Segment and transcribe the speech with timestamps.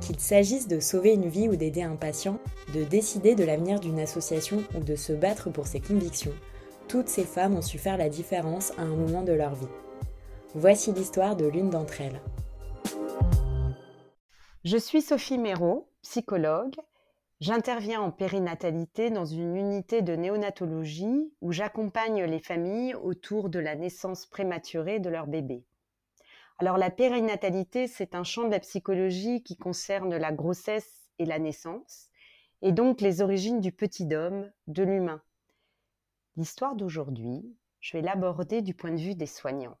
[0.00, 2.38] Qu'il s'agisse de sauver une vie ou d'aider un patient,
[2.74, 6.34] de décider de l'avenir d'une association ou de se battre pour ses convictions,
[6.88, 9.68] toutes ces femmes ont su faire la différence à un moment de leur vie.
[10.54, 12.20] Voici l'histoire de l'une d'entre elles.
[14.64, 16.74] Je suis Sophie Méraud, psychologue.
[17.40, 23.76] J'interviens en périnatalité dans une unité de néonatologie où j'accompagne les familles autour de la
[23.76, 25.64] naissance prématurée de leur bébé.
[26.60, 31.38] Alors la périnatalité, c'est un champ de la psychologie qui concerne la grossesse et la
[31.38, 32.08] naissance,
[32.62, 35.22] et donc les origines du petit homme, de l'humain.
[36.36, 39.78] L'histoire d'aujourd'hui, je vais l'aborder du point de vue des soignants.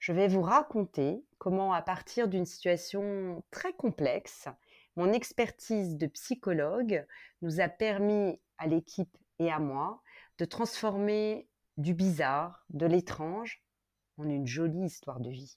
[0.00, 4.48] Je vais vous raconter comment, à partir d'une situation très complexe,
[4.96, 7.06] mon expertise de psychologue
[7.40, 10.02] nous a permis à l'équipe et à moi
[10.38, 13.62] de transformer du bizarre, de l'étrange,
[14.18, 15.56] en une jolie histoire de vie.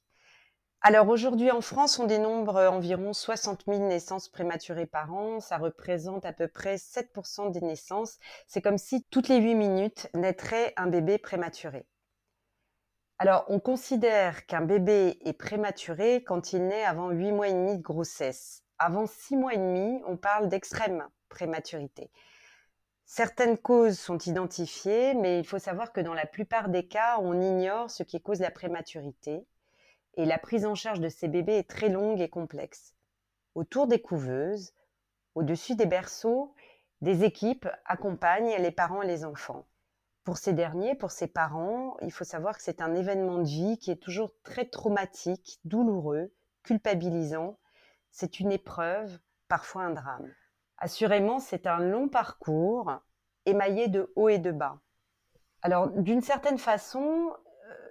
[0.86, 5.39] Alors aujourd'hui en France, on dénombre environ 60 000 naissances prématurées par an.
[5.39, 8.20] Ça représente à peu près 7% des naissances.
[8.48, 11.86] C'est comme si toutes les 8 minutes naîtrait un bébé prématuré.
[13.17, 17.78] Alors on considère qu'un bébé est prématuré quand il naît avant 8 mois et demi
[17.78, 18.64] de grossesse.
[18.78, 22.11] Avant 6 mois et demi, on parle d'extrême prématurité.
[23.06, 27.39] Certaines causes sont identifiées, mais il faut savoir que dans la plupart des cas, on
[27.42, 29.45] ignore ce qui cause la prématurité
[30.16, 32.94] et la prise en charge de ces bébés est très longue et complexe.
[33.56, 34.73] Autour des couveuses,
[35.36, 36.53] au-dessus des berceaux,
[37.02, 39.66] des équipes accompagnent les parents et les enfants.
[40.23, 43.77] Pour ces derniers, pour ces parents, il faut savoir que c'est un événement de vie
[43.77, 46.32] qui est toujours très traumatique, douloureux,
[46.64, 47.58] culpabilisant.
[48.11, 50.33] C'est une épreuve, parfois un drame.
[50.77, 52.93] Assurément, c'est un long parcours
[53.45, 54.80] émaillé de hauts et de bas.
[55.61, 57.33] Alors, d'une certaine façon,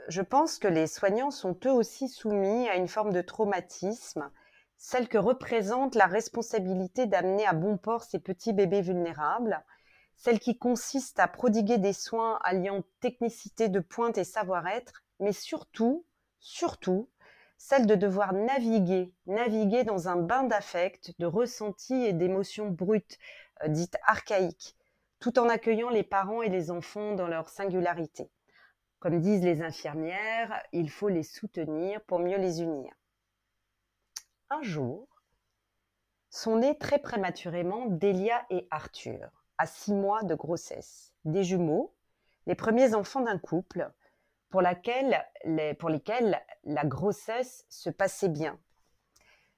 [0.08, 4.30] je pense que les soignants sont eux aussi soumis à une forme de traumatisme,
[4.76, 9.64] celle que représente la responsabilité d'amener à bon port ces petits bébés vulnérables,
[10.16, 16.04] celle qui consiste à prodiguer des soins alliant technicité de pointe et savoir-être, mais surtout,
[16.40, 17.08] surtout,
[17.56, 23.18] celle de devoir naviguer, naviguer dans un bain d'affect, de ressentis et d'émotions brutes,
[23.62, 24.76] euh, dites archaïques,
[25.20, 28.30] tout en accueillant les parents et les enfants dans leur singularité.
[29.02, 32.94] Comme disent les infirmières, il faut les soutenir pour mieux les unir.
[34.48, 35.08] Un jour,
[36.30, 41.92] sont nés très prématurément Delia et Arthur, à six mois de grossesse, des jumeaux,
[42.46, 43.90] les premiers enfants d'un couple,
[44.50, 44.62] pour,
[45.80, 48.56] pour lesquels la grossesse se passait bien,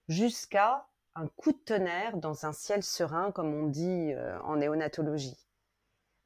[0.09, 5.44] jusqu'à un coup de tonnerre dans un ciel serein, comme on dit euh, en néonatologie.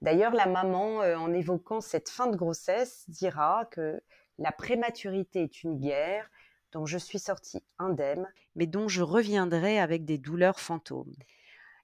[0.00, 4.00] D'ailleurs, la maman, euh, en évoquant cette fin de grossesse, dira que
[4.38, 6.30] la prématurité est une guerre
[6.72, 11.14] dont je suis sortie indemne, mais dont je reviendrai avec des douleurs fantômes.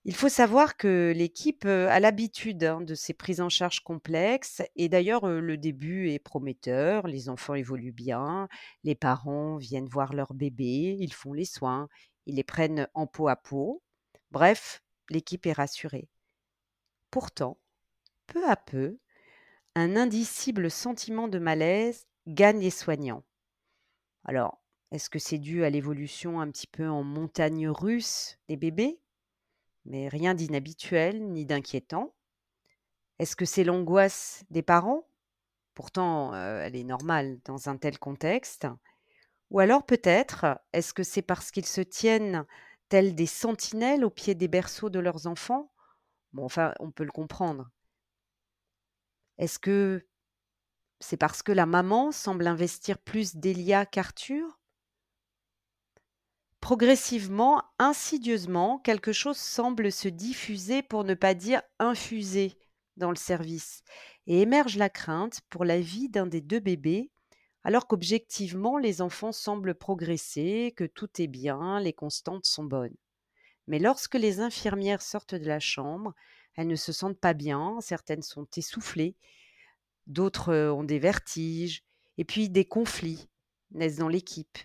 [0.07, 4.61] Il faut savoir que l'équipe euh, a l'habitude hein, de ces prises en charge complexes
[4.77, 8.49] et d'ailleurs euh, le début est prometteur, les enfants évoluent bien,
[8.85, 11.89] les parents viennent voir leur bébé, ils font les soins,
[12.27, 13.83] ils les prennent en peau à peau.
[14.31, 16.11] Bref, l'équipe est rassurée.
[17.11, 17.57] Pourtant,
[18.27, 18.99] peu à peu,
[19.75, 23.25] un indicible sentiment de malaise gagne les soignants.
[24.25, 29.01] Alors, est-ce que c'est dû à l'évolution un petit peu en montagne russe des bébés?
[29.84, 32.15] Mais rien d'inhabituel ni d'inquiétant.
[33.19, 35.09] Est-ce que c'est l'angoisse des parents?
[35.75, 38.67] Pourtant, euh, elle est normale dans un tel contexte.
[39.51, 42.47] Ou alors peut-être, est-ce que c'est parce qu'ils se tiennent
[42.89, 45.72] tels des sentinelles au pied des berceaux de leurs enfants?
[46.33, 47.71] Bon, enfin, on peut le comprendre.
[49.39, 50.07] Est-ce que
[51.01, 54.60] c'est parce que la maman semble investir plus d'Elia qu'Arthur?
[56.60, 62.57] Progressivement, insidieusement, quelque chose semble se diffuser pour ne pas dire infuser
[62.97, 63.83] dans le service,
[64.27, 67.10] et émerge la crainte pour la vie d'un des deux bébés,
[67.65, 72.97] alors qu'objectivement les enfants semblent progresser, que tout est bien, les constantes sont bonnes.
[73.66, 76.15] Mais lorsque les infirmières sortent de la chambre,
[76.56, 79.16] elles ne se sentent pas bien, certaines sont essoufflées,
[80.06, 81.84] d'autres ont des vertiges,
[82.18, 83.28] et puis des conflits
[83.72, 84.59] naissent dans l'équipe.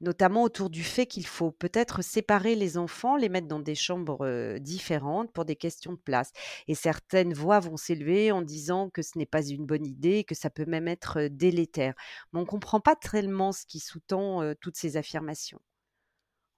[0.00, 4.58] notamment autour du fait qu'il faut peut-être séparer les enfants, les mettre dans des chambres
[4.60, 6.32] différentes pour des questions de place.
[6.68, 10.34] Et certaines voix vont s'élever en disant que ce n'est pas une bonne idée, que
[10.36, 11.94] ça peut même être délétère.
[12.32, 15.60] Mais on ne comprend pas tellement ce qui sous-tend toutes ces affirmations.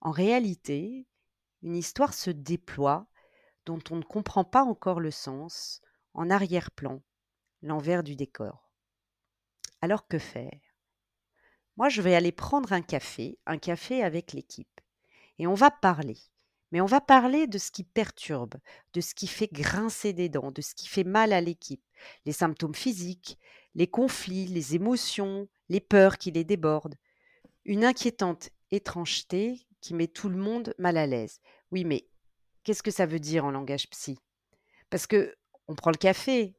[0.03, 1.07] En réalité,
[1.63, 3.07] une histoire se déploie
[3.71, 5.81] dont on ne comprend pas encore le sens
[6.13, 7.01] en arrière-plan,
[7.63, 8.73] l'envers du décor.
[9.81, 10.59] Alors que faire?
[11.77, 14.81] Moi, je vais aller prendre un café, un café avec l'équipe.
[15.39, 16.19] Et on va parler.
[16.73, 18.57] Mais on va parler de ce qui perturbe,
[18.93, 21.85] de ce qui fait grincer des dents, de ce qui fait mal à l'équipe.
[22.27, 23.39] Les symptômes physiques,
[23.77, 26.97] les conflits, les émotions, les peurs qui les débordent.
[27.65, 31.41] Une inquiétante étrangeté qui met tout le monde mal à l'aise.
[31.71, 32.10] Oui, mais
[32.65, 34.19] qu'est-ce que ça veut dire en langage psy?
[34.91, 35.37] Parce que
[35.69, 36.55] on prend le café,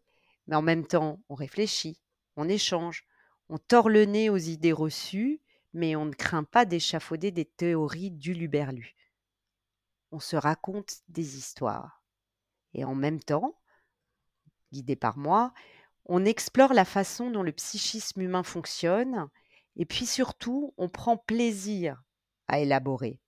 [0.47, 2.01] mais en même temps, on réfléchit,
[2.35, 3.05] on échange,
[3.49, 5.41] on tord le nez aux idées reçues,
[5.73, 8.95] mais on ne craint pas d'échafauder des théories du luberlu.
[10.11, 12.03] On se raconte des histoires.
[12.73, 13.55] Et en même temps,
[14.71, 15.53] guidé par moi,
[16.05, 19.29] on explore la façon dont le psychisme humain fonctionne,
[19.77, 22.03] et puis surtout, on prend plaisir
[22.47, 23.20] à élaborer.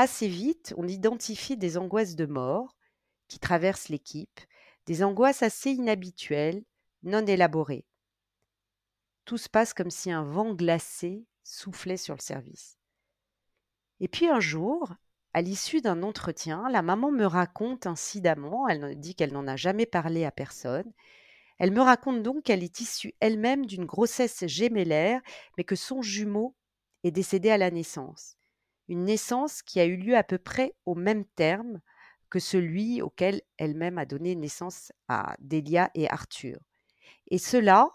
[0.00, 2.74] Assez vite, on identifie des angoisses de mort
[3.28, 4.40] qui traversent l'équipe,
[4.86, 6.64] des angoisses assez inhabituelles,
[7.02, 7.84] non élaborées
[9.30, 12.78] tout se passe comme si un vent glacé soufflait sur le service.
[14.00, 14.92] Et puis un jour,
[15.34, 19.86] à l'issue d'un entretien, la maman me raconte incidemment, elle dit qu'elle n'en a jamais
[19.86, 20.92] parlé à personne,
[21.60, 25.20] elle me raconte donc qu'elle est issue elle-même d'une grossesse gémellaire,
[25.56, 26.56] mais que son jumeau
[27.04, 28.39] est décédé à la naissance.
[28.90, 31.80] Une naissance qui a eu lieu à peu près au même terme
[32.28, 36.58] que celui auquel elle-même a donné naissance à Delia et Arthur.
[37.28, 37.88] Et cela,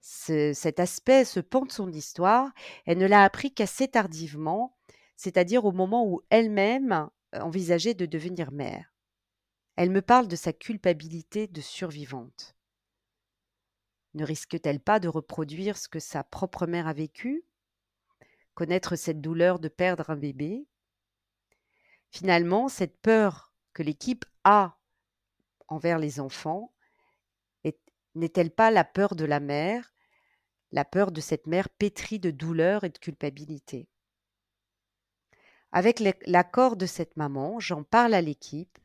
[0.00, 2.52] cet aspect, ce pan de son histoire,
[2.86, 4.78] elle ne l'a appris qu'assez tardivement,
[5.16, 8.94] c'est-à-dire au moment où elle-même envisageait de devenir mère.
[9.74, 12.54] Elle me parle de sa culpabilité de survivante.
[14.14, 17.44] Ne risque-t-elle pas de reproduire ce que sa propre mère a vécu?
[18.58, 20.66] Connaître cette douleur de perdre un bébé
[22.10, 24.80] Finalement, cette peur que l'équipe a
[25.68, 26.74] envers les enfants
[28.16, 29.94] n'est-elle pas la peur de la mère,
[30.72, 33.88] la peur de cette mère pétrie de douleur et de culpabilité?
[35.70, 38.76] Avec l'accord de cette maman, j'en parle à l'équipe.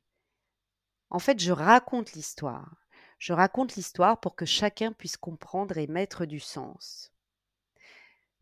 [1.09, 2.85] En fait, je raconte l'histoire.
[3.17, 7.12] Je raconte l'histoire pour que chacun puisse comprendre et mettre du sens.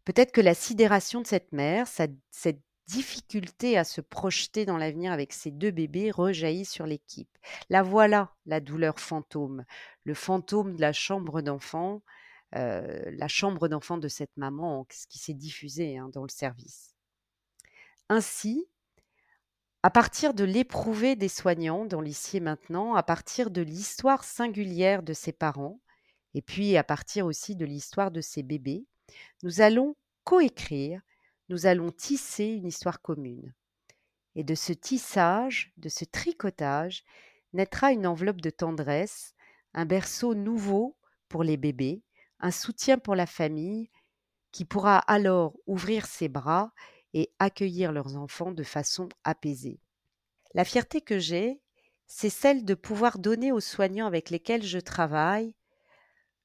[0.06, 5.32] Peut-être que la sidération de cette mère, cette difficulté à se projeter dans l'avenir avec
[5.32, 7.38] ses deux bébés rejaillit sur l'équipe.
[7.70, 9.64] La voilà, la douleur fantôme,
[10.04, 12.02] le fantôme de la chambre d'enfant,
[12.56, 16.96] euh, la chambre d'enfant de cette maman, ce qui s'est diffusé hein, dans le service.
[18.10, 18.68] Ainsi,
[19.84, 25.02] à partir de l'éprouvé des soignants dans l'ici et maintenant, à partir de l'histoire singulière
[25.02, 25.80] de ses parents,
[26.34, 28.86] et puis à partir aussi de l'histoire de ses bébés,
[29.44, 31.02] nous allons coécrire
[31.52, 33.54] nous allons tisser une histoire commune.
[34.36, 37.04] Et de ce tissage, de ce tricotage,
[37.52, 39.36] naîtra une enveloppe de tendresse,
[39.74, 40.96] un berceau nouveau
[41.28, 42.04] pour les bébés,
[42.40, 43.90] un soutien pour la famille,
[44.54, 46.72] qui pourra alors ouvrir ses bras
[47.14, 49.82] et accueillir leurs enfants de façon apaisée.
[50.54, 51.60] La fierté que j'ai,
[52.08, 55.54] c'est celle de pouvoir donner aux soignants avec lesquels je travaille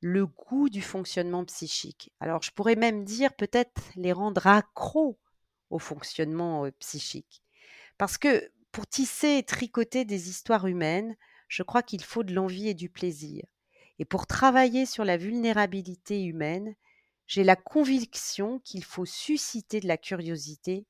[0.01, 2.13] le goût du fonctionnement psychique.
[2.21, 5.19] Alors je pourrais même dire peut-être les rendre accros
[5.71, 7.43] au fonctionnement psychique.
[7.99, 11.17] Parce que pour tisser et tricoter des histoires humaines,
[11.49, 13.45] je crois qu'il faut de l'envie et du plaisir.
[13.99, 16.75] Et pour travailler sur la vulnérabilité humaine,
[17.27, 20.87] j'ai la conviction qu'il faut susciter de la curiosité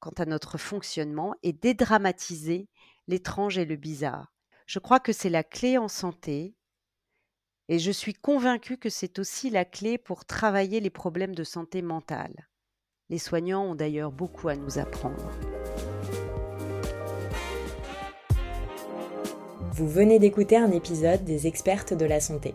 [0.00, 2.68] quant à notre fonctionnement et dédramatiser
[3.06, 4.32] l'étrange et le bizarre.
[4.66, 6.54] Je crois que c'est la clé en santé
[7.70, 11.82] et je suis convaincue que c'est aussi la clé pour travailler les problèmes de santé
[11.82, 12.48] mentale.
[13.10, 15.30] Les soignants ont d'ailleurs beaucoup à nous apprendre.
[19.72, 22.54] Vous venez d'écouter un épisode des expertes de la santé.